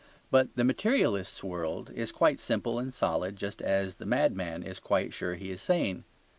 [0.31, 5.13] But the materialist's world is quite simple and solid, just as the madman is quite
[5.13, 6.05] sure he is sane.